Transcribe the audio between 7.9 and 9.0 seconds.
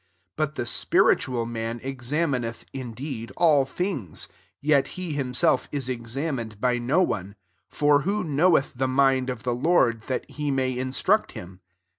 who knoweth the